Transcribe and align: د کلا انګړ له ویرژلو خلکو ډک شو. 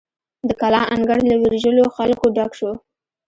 د 0.47 0.49
کلا 0.61 0.81
انګړ 0.93 1.19
له 1.29 1.35
ویرژلو 1.41 1.83
خلکو 1.95 2.25
ډک 2.35 2.51
شو. 2.59 2.71